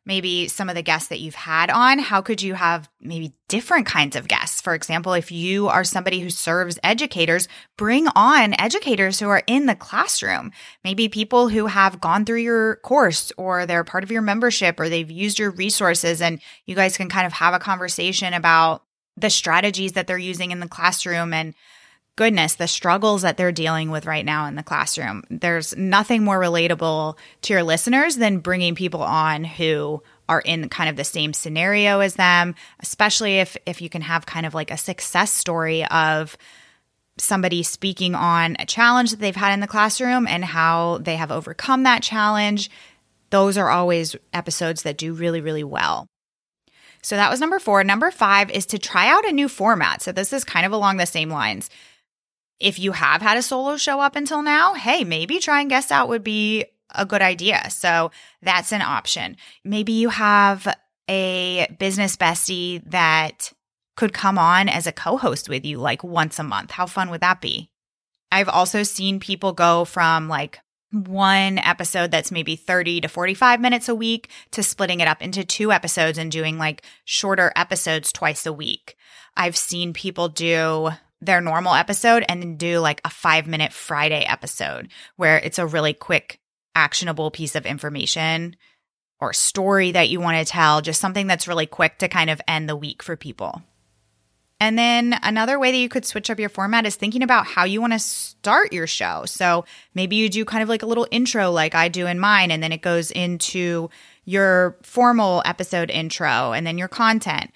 maybe 0.06 0.48
some 0.48 0.68
of 0.68 0.76
the 0.76 0.82
guests 0.82 1.10
that 1.10 1.20
you've 1.20 1.36
had 1.36 1.70
on. 1.70 2.00
How 2.00 2.22
could 2.22 2.42
you 2.42 2.56
have 2.56 2.90
maybe 3.00 3.34
different 3.48 3.86
kinds 3.86 4.16
of 4.16 4.28
guests? 4.28 4.60
For 4.60 4.74
example, 4.74 5.14
if 5.14 5.32
you 5.32 5.68
are 5.68 5.84
somebody 5.84 6.20
who 6.20 6.30
serves 6.30 6.80
educators, 6.84 7.48
bring 7.78 8.08
on 8.16 8.60
educators 8.60 9.20
who 9.20 9.30
are 9.30 9.44
in 9.46 9.68
the 9.68 9.76
classroom. 9.76 10.52
Maybe 10.84 11.08
people 11.08 11.50
who 11.50 11.68
have 11.68 12.02
gone 12.02 12.26
through 12.26 12.40
your 12.40 12.78
course 12.78 13.32
or 13.38 13.66
they're 13.66 13.84
part 13.84 14.04
of 14.04 14.12
your 14.12 14.24
membership 14.24 14.80
or 14.80 14.90
they've 14.90 15.12
used 15.12 15.38
your 15.38 15.52
resources 15.52 16.22
and 16.22 16.42
you 16.66 16.74
guys 16.74 16.98
can 16.98 17.10
kind 17.10 17.28
of 17.28 17.34
have 17.34 17.54
a 17.54 17.60
conversation 17.60 18.34
about 18.34 18.84
the 19.18 19.30
strategies 19.30 19.92
that 19.92 20.08
they're 20.08 20.18
using 20.18 20.52
in 20.52 20.62
the 20.62 20.68
classroom 20.68 21.32
and 21.32 21.54
goodness, 22.22 22.54
the 22.54 22.68
struggles 22.68 23.24
that 23.24 23.36
they're 23.36 23.52
dealing 23.52 23.90
with 23.90 24.06
right 24.06 24.24
now 24.24 24.46
in 24.46 24.54
the 24.54 24.62
classroom. 24.62 25.24
There's 25.32 25.76
nothing 25.76 26.24
more 26.24 26.40
relatable 26.40 27.18
to 27.42 27.54
your 27.54 27.64
listeners 27.64 28.16
than 28.16 28.38
bringing 28.38 28.76
people 28.76 29.02
on 29.02 29.44
who 29.44 30.04
are 30.30 30.42
in 30.42 30.70
kind 30.70 30.88
of 30.88 30.98
the 30.98 31.04
same 31.04 31.34
scenario 31.34 32.00
as 32.00 32.14
them, 32.14 32.54
especially 32.80 33.40
if 33.40 33.58
if 33.66 33.82
you 33.82 33.90
can 33.90 34.04
have 34.04 34.28
kind 34.28 34.46
of 34.46 34.54
like 34.54 34.70
a 34.70 34.78
success 34.78 35.34
story 35.34 35.84
of 35.88 36.38
somebody 37.18 37.64
speaking 37.64 38.14
on 38.14 38.56
a 38.60 38.68
challenge 38.68 39.10
that 39.10 39.20
they've 39.20 39.36
had 39.36 39.56
in 39.56 39.60
the 39.60 39.66
classroom 39.66 40.28
and 40.28 40.46
how 40.46 41.00
they 41.00 41.16
have 41.16 41.32
overcome 41.32 41.82
that 41.82 42.04
challenge. 42.04 42.70
Those 43.32 43.58
are 43.58 43.72
always 43.72 44.16
episodes 44.32 44.84
that 44.84 45.00
do 45.00 45.14
really, 45.14 45.42
really 45.42 45.64
well. 45.64 46.06
So 47.02 47.16
that 47.16 47.32
was 47.32 47.40
number 47.40 47.58
four. 47.58 47.84
Number 47.84 48.12
five 48.12 48.52
is 48.52 48.68
to 48.68 48.78
try 48.78 49.08
out 49.08 49.28
a 49.28 49.32
new 49.32 49.50
format. 49.50 50.04
So 50.04 50.12
this 50.12 50.32
is 50.34 50.44
kind 50.44 50.68
of 50.68 50.72
along 50.72 50.98
the 50.98 51.08
same 51.08 51.32
lines. 51.32 51.72
If 52.62 52.80
you 52.80 52.92
have 52.92 53.22
had 53.22 53.38
a 53.38 53.42
solo 53.42 53.76
show 53.78 54.00
up 54.00 54.16
until 54.16 54.42
now, 54.42 54.76
hey, 54.76 55.04
maybe 55.04 55.40
trying 55.40 55.68
guests 55.68 55.92
out 55.92 56.10
would 56.10 56.24
be 56.24 56.66
a 56.94 57.06
good 57.06 57.22
idea. 57.22 57.70
So 57.70 58.12
that's 58.42 58.72
an 58.72 58.82
option. 58.82 59.38
Maybe 59.64 59.94
you 59.94 60.10
have 60.10 60.68
a 61.10 61.68
business 61.80 62.16
bestie 62.16 62.82
that 62.90 63.52
could 63.98 64.14
come 64.14 64.38
on 64.38 64.70
as 64.70 64.88
a 64.88 64.92
co 64.92 65.18
host 65.18 65.50
with 65.50 65.66
you 65.66 65.78
like 65.78 66.04
once 66.04 66.40
a 66.40 66.44
month. 66.44 66.72
How 66.72 66.86
fun 66.86 67.10
would 67.10 67.22
that 67.22 67.42
be? 67.42 67.70
I've 68.32 68.50
also 68.50 68.84
seen 68.84 69.20
people 69.20 69.52
go 69.52 69.84
from 69.84 70.30
like 70.30 70.60
one 70.92 71.58
episode 71.58 72.12
that's 72.12 72.32
maybe 72.32 72.56
30 72.56 73.02
to 73.02 73.08
45 73.08 73.60
minutes 73.60 73.90
a 73.90 73.96
week 73.96 74.30
to 74.52 74.62
splitting 74.64 75.00
it 75.00 75.08
up 75.08 75.22
into 75.22 75.44
two 75.44 75.72
episodes 75.72 76.18
and 76.18 76.32
doing 76.32 76.58
like 76.58 76.84
shorter 77.06 77.52
episodes 77.56 78.12
twice 78.12 78.46
a 78.46 78.54
week. 78.54 78.96
I've 79.36 79.58
seen 79.58 79.94
people 79.94 80.28
do 80.28 80.92
their 81.22 81.42
normal 81.42 81.76
episode 81.76 82.26
and 82.28 82.42
then 82.42 82.58
do 82.58 82.80
like 82.80 83.02
a 83.06 83.10
five 83.10 83.48
minute 83.48 83.72
Friday 83.72 84.24
episode 84.24 84.90
where 85.16 85.38
it's 85.38 85.60
a 85.60 85.68
really 85.68 85.94
quick, 85.94 86.40
actionable 86.76 87.32
piece 87.32 87.56
of 87.56 87.66
information 87.66 88.56
or 89.20 89.34
story 89.34 89.92
that 89.92 90.10
you 90.10 90.20
want 90.20 90.38
to 90.38 90.52
tell, 90.52 90.82
just 90.82 91.00
something 91.00 91.28
that's 91.28 91.48
really 91.48 91.68
quick 91.68 92.00
to 92.00 92.08
kind 92.08 92.30
of 92.30 92.42
end 92.48 92.68
the 92.68 92.76
week 92.76 93.04
for 93.04 93.16
people. 93.16 93.62
And 94.60 94.78
then 94.78 95.16
another 95.24 95.58
way 95.58 95.72
that 95.72 95.78
you 95.78 95.90
could 95.90 96.06
switch 96.06 96.30
up 96.30 96.40
your 96.40 96.50
format 96.50 96.86
is 96.86 96.96
thinking 96.96 97.24
about 97.24 97.48
how 97.48 97.64
you 97.64 97.82
want 97.82 97.94
to 97.94 98.00
start 98.00 98.72
your 98.72 98.86
show. 98.86 99.24
So 99.26 99.66
maybe 99.96 100.16
you 100.16 100.30
do 100.30 100.46
kind 100.46 100.62
of 100.62 100.70
like 100.70 100.84
a 100.84 100.86
little 100.86 101.08
intro, 101.10 101.50
like 101.50 101.74
I 101.74 101.88
do 101.88 102.06
in 102.06 102.20
mine, 102.20 102.52
and 102.52 102.62
then 102.62 102.72
it 102.72 102.84
goes 102.84 103.10
into 103.10 103.90
your 104.24 104.78
formal 104.84 105.42
episode 105.46 105.90
intro 105.90 106.54
and 106.54 106.66
then 106.66 106.78
your 106.78 106.88
content. 106.88 107.52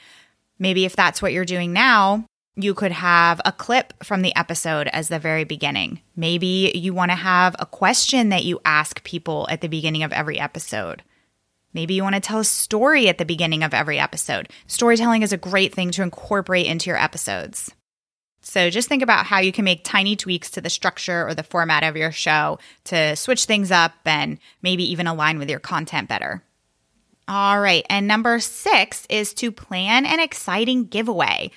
Maybe 0.57 0.85
if 0.85 0.95
that's 0.95 1.21
what 1.21 1.31
you're 1.31 1.45
doing 1.45 1.73
now, 1.73 2.25
you 2.55 2.73
could 2.73 2.91
have 2.91 3.41
a 3.43 3.51
clip 3.51 3.93
from 4.03 4.21
the 4.21 4.35
episode 4.35 4.87
as 4.87 5.09
the 5.09 5.19
very 5.19 5.43
beginning. 5.43 6.01
Maybe 6.15 6.71
you 6.73 6.93
want 6.93 7.11
to 7.11 7.15
have 7.15 7.55
a 7.59 7.65
question 7.65 8.29
that 8.29 8.45
you 8.45 8.59
ask 8.63 9.03
people 9.03 9.47
at 9.49 9.61
the 9.61 9.67
beginning 9.67 10.03
of 10.03 10.13
every 10.13 10.39
episode. 10.39 11.03
Maybe 11.73 11.93
you 11.93 12.03
want 12.03 12.15
to 12.15 12.21
tell 12.21 12.39
a 12.39 12.45
story 12.45 13.09
at 13.09 13.17
the 13.17 13.25
beginning 13.25 13.61
of 13.61 13.73
every 13.73 13.99
episode. 13.99 14.47
Storytelling 14.65 15.23
is 15.23 15.33
a 15.33 15.37
great 15.37 15.73
thing 15.73 15.91
to 15.91 16.03
incorporate 16.03 16.67
into 16.67 16.89
your 16.89 17.01
episodes. 17.01 17.73
So 18.39 18.69
just 18.69 18.87
think 18.87 19.01
about 19.03 19.25
how 19.25 19.39
you 19.39 19.51
can 19.51 19.65
make 19.65 19.83
tiny 19.83 20.15
tweaks 20.15 20.51
to 20.51 20.61
the 20.61 20.69
structure 20.69 21.27
or 21.27 21.33
the 21.33 21.43
format 21.43 21.83
of 21.83 21.97
your 21.97 22.11
show 22.11 22.59
to 22.85 23.15
switch 23.15 23.45
things 23.45 23.71
up 23.71 23.93
and 24.05 24.37
maybe 24.61 24.89
even 24.91 25.07
align 25.07 25.39
with 25.39 25.49
your 25.49 25.59
content 25.59 26.07
better. 26.07 26.43
All 27.27 27.59
right. 27.59 27.83
And 27.89 28.07
number 28.07 28.39
six 28.39 29.07
is 29.09 29.33
to 29.35 29.51
plan 29.51 30.05
an 30.05 30.19
exciting 30.19 30.85
giveaway. 30.85 31.49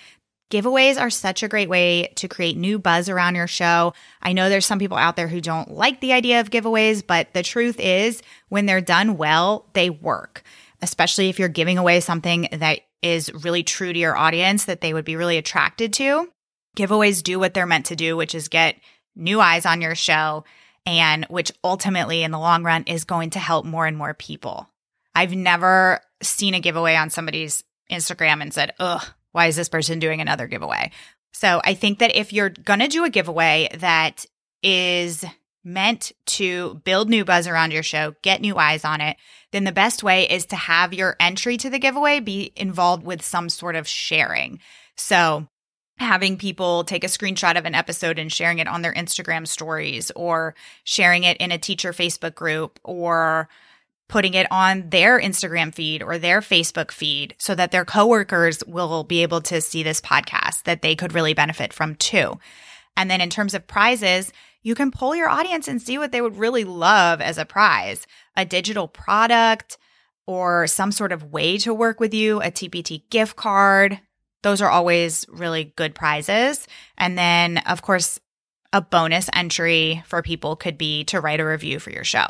Giveaways 0.50 0.98
are 0.98 1.10
such 1.10 1.42
a 1.42 1.48
great 1.48 1.68
way 1.68 2.10
to 2.16 2.26
create 2.26 2.56
new 2.56 2.78
buzz 2.78 3.10
around 3.10 3.34
your 3.34 3.46
show. 3.46 3.92
I 4.22 4.32
know 4.32 4.48
there's 4.48 4.64
some 4.64 4.78
people 4.78 4.96
out 4.96 5.14
there 5.14 5.28
who 5.28 5.42
don't 5.42 5.70
like 5.70 6.00
the 6.00 6.14
idea 6.14 6.40
of 6.40 6.50
giveaways, 6.50 7.06
but 7.06 7.34
the 7.34 7.42
truth 7.42 7.78
is, 7.78 8.22
when 8.48 8.64
they're 8.64 8.80
done 8.80 9.18
well, 9.18 9.68
they 9.74 9.90
work, 9.90 10.42
especially 10.80 11.28
if 11.28 11.38
you're 11.38 11.48
giving 11.48 11.76
away 11.76 12.00
something 12.00 12.48
that 12.52 12.80
is 13.02 13.30
really 13.44 13.62
true 13.62 13.92
to 13.92 13.98
your 13.98 14.16
audience 14.16 14.64
that 14.64 14.80
they 14.80 14.94
would 14.94 15.04
be 15.04 15.16
really 15.16 15.36
attracted 15.36 15.92
to. 15.94 16.28
Giveaways 16.76 17.22
do 17.22 17.38
what 17.38 17.52
they're 17.52 17.66
meant 17.66 17.86
to 17.86 17.96
do, 17.96 18.16
which 18.16 18.34
is 18.34 18.48
get 18.48 18.76
new 19.14 19.40
eyes 19.40 19.66
on 19.66 19.82
your 19.82 19.94
show, 19.94 20.44
and 20.86 21.26
which 21.26 21.52
ultimately, 21.62 22.22
in 22.22 22.30
the 22.30 22.38
long 22.38 22.64
run, 22.64 22.84
is 22.84 23.04
going 23.04 23.30
to 23.30 23.38
help 23.38 23.66
more 23.66 23.84
and 23.84 23.98
more 23.98 24.14
people. 24.14 24.66
I've 25.14 25.34
never 25.34 26.00
seen 26.22 26.54
a 26.54 26.60
giveaway 26.60 26.94
on 26.94 27.10
somebody's 27.10 27.64
Instagram 27.90 28.40
and 28.40 28.54
said, 28.54 28.72
ugh, 28.78 29.04
why 29.38 29.46
is 29.46 29.54
this 29.54 29.68
person 29.68 30.00
doing 30.00 30.20
another 30.20 30.48
giveaway? 30.48 30.90
So 31.32 31.60
I 31.64 31.74
think 31.74 32.00
that 32.00 32.16
if 32.16 32.32
you're 32.32 32.50
going 32.50 32.80
to 32.80 32.88
do 32.88 33.04
a 33.04 33.10
giveaway 33.10 33.68
that 33.78 34.26
is 34.64 35.24
meant 35.62 36.10
to 36.26 36.80
build 36.82 37.08
new 37.08 37.24
buzz 37.24 37.46
around 37.46 37.70
your 37.70 37.84
show, 37.84 38.16
get 38.22 38.40
new 38.40 38.56
eyes 38.56 38.84
on 38.84 39.00
it, 39.00 39.16
then 39.52 39.62
the 39.62 39.70
best 39.70 40.02
way 40.02 40.28
is 40.28 40.44
to 40.46 40.56
have 40.56 40.92
your 40.92 41.14
entry 41.20 41.56
to 41.56 41.70
the 41.70 41.78
giveaway 41.78 42.18
be 42.18 42.52
involved 42.56 43.04
with 43.04 43.22
some 43.22 43.48
sort 43.48 43.76
of 43.76 43.86
sharing. 43.86 44.58
So 44.96 45.46
having 45.98 46.36
people 46.36 46.82
take 46.82 47.04
a 47.04 47.08
screenshot 47.08 47.56
of 47.56 47.64
an 47.64 47.76
episode 47.76 48.18
and 48.18 48.32
sharing 48.32 48.58
it 48.58 48.66
on 48.66 48.82
their 48.82 48.94
Instagram 48.94 49.46
stories 49.46 50.10
or 50.16 50.56
sharing 50.82 51.22
it 51.22 51.36
in 51.36 51.52
a 51.52 51.58
teacher 51.58 51.92
Facebook 51.92 52.34
group 52.34 52.80
or 52.82 53.48
putting 54.08 54.34
it 54.34 54.46
on 54.50 54.88
their 54.90 55.20
Instagram 55.20 55.74
feed 55.74 56.02
or 56.02 56.18
their 56.18 56.40
Facebook 56.40 56.90
feed 56.90 57.34
so 57.38 57.54
that 57.54 57.70
their 57.70 57.84
coworkers 57.84 58.64
will 58.66 59.04
be 59.04 59.22
able 59.22 59.42
to 59.42 59.60
see 59.60 59.82
this 59.82 60.00
podcast 60.00 60.64
that 60.64 60.82
they 60.82 60.96
could 60.96 61.12
really 61.12 61.34
benefit 61.34 61.72
from 61.72 61.94
too. 61.94 62.38
And 62.96 63.10
then 63.10 63.20
in 63.20 63.30
terms 63.30 63.54
of 63.54 63.66
prizes, 63.66 64.32
you 64.62 64.74
can 64.74 64.90
pull 64.90 65.14
your 65.14 65.28
audience 65.28 65.68
and 65.68 65.80
see 65.80 65.98
what 65.98 66.10
they 66.10 66.20
would 66.20 66.36
really 66.36 66.64
love 66.64 67.20
as 67.20 67.38
a 67.38 67.44
prize 67.44 68.06
a 68.36 68.44
digital 68.44 68.86
product 68.86 69.78
or 70.26 70.66
some 70.66 70.92
sort 70.92 71.10
of 71.10 71.32
way 71.32 71.58
to 71.58 71.74
work 71.74 71.98
with 71.98 72.14
you, 72.14 72.40
a 72.40 72.50
TPT 72.50 73.02
gift 73.10 73.34
card. 73.34 73.98
Those 74.42 74.60
are 74.60 74.70
always 74.70 75.26
really 75.28 75.72
good 75.74 75.94
prizes. 75.94 76.68
And 76.96 77.18
then, 77.18 77.58
of 77.58 77.82
course, 77.82 78.20
a 78.72 78.80
bonus 78.80 79.28
entry 79.32 80.02
for 80.06 80.22
people 80.22 80.54
could 80.54 80.78
be 80.78 81.02
to 81.04 81.20
write 81.20 81.40
a 81.40 81.44
review 81.44 81.80
for 81.80 81.90
your 81.90 82.04
show 82.04 82.28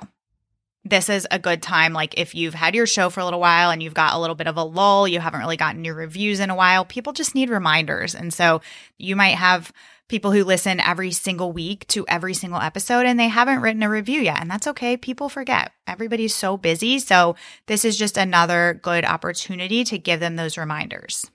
this 0.88 1.08
is 1.08 1.26
a 1.30 1.38
good 1.38 1.62
time. 1.62 1.92
Like 1.92 2.18
if 2.18 2.34
you've 2.34 2.54
had 2.54 2.74
your 2.74 2.86
show 2.86 3.10
for 3.10 3.20
a 3.20 3.24
little 3.24 3.40
while 3.40 3.70
and 3.70 3.82
you've 3.82 3.94
got 3.94 4.14
a 4.14 4.18
little 4.18 4.36
bit 4.36 4.46
of 4.46 4.56
a 4.56 4.62
lull, 4.62 5.08
you 5.08 5.20
haven't 5.20 5.40
really 5.40 5.56
gotten 5.56 5.84
your 5.84 5.94
reviews 5.94 6.40
in 6.40 6.50
a 6.50 6.54
while, 6.54 6.84
people 6.84 7.12
just 7.12 7.34
need 7.34 7.50
reminders. 7.50 8.14
And 8.14 8.32
so 8.32 8.60
you 8.96 9.16
might 9.16 9.36
have 9.36 9.72
people 10.08 10.32
who 10.32 10.42
listen 10.42 10.80
every 10.80 11.10
single 11.12 11.52
week 11.52 11.86
to 11.88 12.06
every 12.08 12.32
single 12.34 12.60
episode 12.60 13.04
and 13.04 13.20
they 13.20 13.28
haven't 13.28 13.60
written 13.60 13.82
a 13.82 13.90
review 13.90 14.20
yet. 14.20 14.40
And 14.40 14.50
that's 14.50 14.66
okay. 14.66 14.96
People 14.96 15.28
forget. 15.28 15.72
Everybody's 15.86 16.34
so 16.34 16.56
busy. 16.56 16.98
So 16.98 17.36
this 17.66 17.84
is 17.84 17.96
just 17.96 18.16
another 18.16 18.80
good 18.82 19.04
opportunity 19.04 19.84
to 19.84 19.98
give 19.98 20.20
them 20.20 20.36
those 20.36 20.56
reminders. 20.56 21.30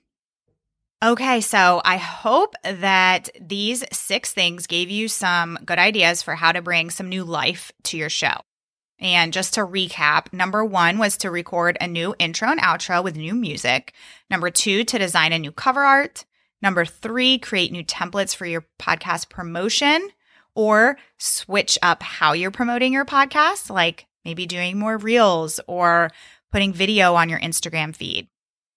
Okay, 1.04 1.42
so 1.42 1.82
I 1.84 1.98
hope 1.98 2.56
that 2.64 3.30
these 3.40 3.84
six 3.92 4.32
things 4.32 4.68
gave 4.68 4.90
you 4.90 5.10
some 5.10 5.60
good 5.66 5.78
ideas 5.78 6.24
for 6.24 6.34
how 6.34 6.54
to 6.54 6.62
bring 6.62 6.90
some 6.90 7.10
new 7.10 7.26
life 7.26 7.74
to 7.84 7.98
your 7.98 8.10
show. 8.10 8.38
And 9.04 9.34
just 9.34 9.56
to 9.56 9.68
recap, 9.68 10.32
number 10.32 10.64
one 10.64 10.98
was 10.98 11.18
to 11.18 11.30
record 11.30 11.78
a 11.82 11.88
new 11.88 12.16
intro 12.20 12.50
and 12.50 12.60
outro 12.62 13.04
with 13.04 13.18
new 13.18 13.36
music. 13.36 13.94
Number 14.30 14.50
two, 14.50 14.86
to 14.86 14.98
design 14.98 15.34
a 15.34 15.40
new 15.40 15.52
cover 15.52 15.82
art. 15.82 16.24
Number 16.62 16.86
three, 16.86 17.38
create 17.38 17.74
new 17.74 17.84
templates 17.84 18.34
for 18.34 18.46
your 18.46 18.66
podcast 18.80 19.28
promotion 19.28 20.10
or 20.56 20.98
switch 21.20 21.78
up 21.82 22.02
how 22.02 22.32
you're 22.32 22.50
promoting 22.50 22.94
your 22.94 23.04
podcast, 23.04 23.70
like 23.70 24.08
maybe 24.24 24.46
doing 24.46 24.80
more 24.80 24.98
reels 24.98 25.60
or 25.68 26.10
putting 26.54 26.72
video 26.72 27.16
on 27.16 27.28
your 27.28 27.40
Instagram 27.42 27.94
feed 27.94 28.30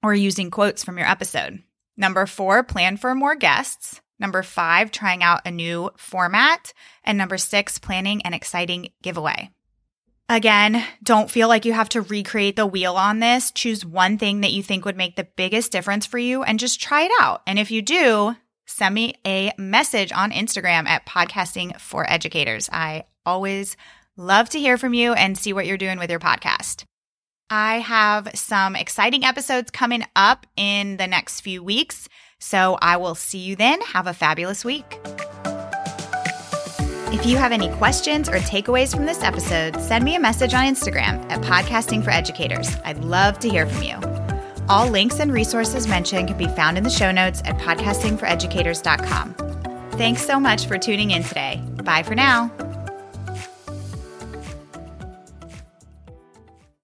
or 0.03 0.13
using 0.13 0.51
quotes 0.51 0.83
from 0.83 0.99
your 0.99 1.07
episode. 1.07 1.63
Number 1.97 2.27
four, 2.27 2.65
plan 2.65 2.97
for 2.97 3.15
more 3.15 3.37
guests. 3.37 4.01
Number 4.19 4.43
five, 4.43 4.91
trying 4.91 5.23
out 5.23 5.43
a 5.47 5.53
new 5.53 5.91
format. 5.97 6.73
And 7.05 7.17
number 7.17 7.39
six, 7.39 7.79
planning 7.79 8.23
an 8.23 8.35
exciting 8.35 8.89
giveaway. 9.03 9.51
Again, 10.29 10.85
don't 11.05 11.31
feel 11.31 11.47
like 11.47 11.65
you 11.65 11.73
have 11.73 11.89
to 11.91 12.03
recreate 12.03 12.57
the 12.57 12.67
wheel 12.67 12.97
on 12.97 13.21
this. 13.21 13.53
Choose 13.53 13.87
one 13.87 14.19
thing 14.19 14.41
that 14.41 14.53
you 14.53 14.63
think 14.63 14.85
would 14.85 14.97
make 14.97 15.15
the 15.15 15.29
biggest 15.37 15.71
difference 15.71 16.05
for 16.05 16.19
you 16.19 16.43
and 16.43 16.59
just 16.59 16.81
try 16.81 17.03
it 17.03 17.13
out. 17.21 17.43
And 17.47 17.61
if 17.61 17.71
you 17.71 17.81
do, 17.81 18.35
send 18.67 18.95
me 18.95 19.15
a 19.25 19.53
message 19.57 20.11
on 20.11 20.33
Instagram 20.33 20.89
at 20.89 21.07
podcasting 21.07 21.81
for 21.81 22.11
educators. 22.11 22.69
I 22.73 23.05
always 23.25 23.77
love 24.17 24.49
to 24.51 24.59
hear 24.59 24.77
from 24.79 24.95
you 24.95 25.13
and 25.13 25.39
see 25.39 25.53
what 25.53 25.67
you're 25.67 25.77
doing 25.77 25.99
with 25.99 26.11
your 26.11 26.21
podcast. 26.21 26.85
I 27.49 27.77
have 27.79 28.29
some 28.35 28.75
exciting 28.75 29.25
episodes 29.25 29.71
coming 29.71 30.03
up 30.17 30.47
in 30.57 30.97
the 30.97 31.07
next 31.07 31.43
few 31.43 31.63
weeks. 31.63 32.09
So 32.41 32.77
I 32.83 32.97
will 32.97 33.15
see 33.15 33.39
you 33.39 33.55
then. 33.55 33.81
Have 33.81 34.09
a 34.09 34.15
fabulous 34.15 34.65
week. 34.65 34.99
If 37.17 37.25
you 37.25 37.39
have 37.39 37.51
any 37.51 37.71
questions 37.71 38.29
or 38.29 38.35
takeaways 38.35 38.95
from 38.95 39.07
this 39.07 39.23
episode, 39.23 39.81
send 39.81 40.05
me 40.05 40.17
a 40.17 40.21
message 40.21 40.53
on 40.53 40.67
Instagram 40.67 41.25
at 41.31 41.41
Podcasting 41.41 42.05
for 42.05 42.11
Educators. 42.11 42.77
I'd 42.85 42.99
love 42.99 43.39
to 43.39 43.49
hear 43.49 43.67
from 43.67 43.83
you. 43.83 43.99
All 44.69 44.91
links 44.91 45.19
and 45.19 45.33
resources 45.33 45.89
mentioned 45.89 46.29
can 46.29 46.37
be 46.37 46.47
found 46.49 46.77
in 46.77 46.85
the 46.85 46.91
show 46.91 47.11
notes 47.11 47.41
at 47.47 47.57
podcastingforeducators.com. 47.57 49.35
Thanks 49.93 50.27
so 50.27 50.39
much 50.39 50.67
for 50.67 50.77
tuning 50.77 51.13
in 51.13 51.23
today. 51.23 51.63
Bye 51.83 52.03
for 52.03 52.15
now. 52.15 52.53